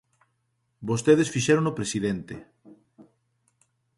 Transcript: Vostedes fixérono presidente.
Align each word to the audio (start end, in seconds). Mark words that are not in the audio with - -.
Vostedes 0.89 1.31
fixérono 1.35 1.75
presidente. 1.79 2.35